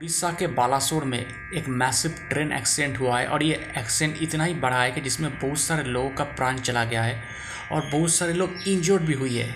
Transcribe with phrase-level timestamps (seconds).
[0.00, 1.18] उड़ीसा के बालासोर में
[1.54, 5.30] एक मैसिव ट्रेन एक्सीडेंट हुआ है और ये एक्सीडेंट इतना ही बड़ा है कि जिसमें
[5.32, 7.20] बहुत सारे लोगों का प्राण चला गया है
[7.72, 9.50] और बहुत सारे लोग इंजर्ड भी हुई है।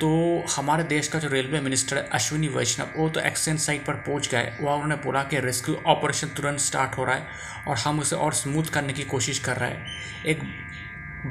[0.00, 0.08] तो
[0.56, 4.28] हमारे देश का जो रेलवे मिनिस्टर है अश्विनी वैष्णव, वो तो एक्सीडेंट साइट पर पहुँच
[4.28, 7.26] गए। वहाँ उन्होंने बोला कि रेस्क्यू ऑपरेशन तुरंत स्टार्ट हो रहा है
[7.68, 10.42] और हम उसे और स्मूथ करने की कोशिश कर रहे हैं। एक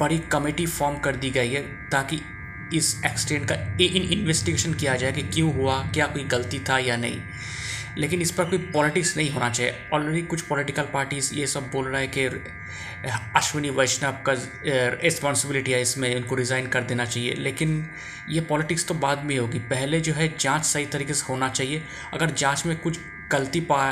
[0.00, 2.20] बड़ी कमेटी फॉर्म कर दी गई है ताकि
[2.74, 3.54] इस एक्सीडेंट का
[3.84, 7.20] इन इन्वेस्टिगेशन किया जाए कि क्यों हुआ, क्या कोई गलती था या नहीं।
[7.98, 11.88] लेकिन इस पर कोई पॉलिटिक्स नहीं होना चाहिए। ऑलरेडी कुछ पॉलिटिकल पार्टीज़ ये सब बोल
[11.88, 12.24] रहा है कि
[13.36, 14.32] अश्विनी, वैष्णव का
[15.02, 17.86] रिस्पॉन्सिबिलिटी है इसमें, उनको रिज़ाइन कर देना चाहिए। लेकिन
[18.30, 21.82] ये पॉलिटिक्स तो बाद में होगी। पहले जो है जाँच सही तरीके से होना चाहिए।
[22.14, 22.98] अगर जाँच में कुछ
[23.32, 23.90] गलती पा,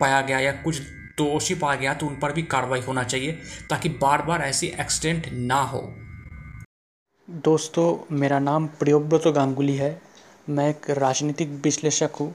[0.00, 0.80] पाया गया या कुछ
[1.18, 3.32] दोषी पाया गया तो उन पर भी कार्रवाई होना चाहिए,
[3.70, 5.80] ताकि बार बार ऐसी एक्सीडेंट ना हो।
[7.28, 10.00] दोस्तों, मेरा नाम प्रियोव्रत गांगुली है।
[10.48, 12.34] मैं एक राजनीतिक विश्लेषक हूँ।